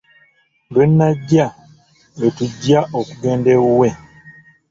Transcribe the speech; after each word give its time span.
Lwe 0.73 0.83
nnajja 0.89 1.45
lwe 2.17 2.29
tujja 2.37 2.79
okugendayo 2.99 3.59
ewuwe. 3.67 3.89